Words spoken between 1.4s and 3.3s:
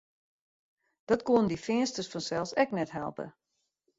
dy Feansters fansels ek net helpe.